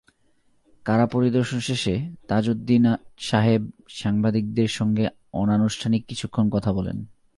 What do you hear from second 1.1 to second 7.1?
পরিদর্শন শেষে তাজউদ্দীন সাহেব সাংবাদিকদের সঙ্গে অনানুষ্ঠানিক কিছুক্ষণ কথা বলেন।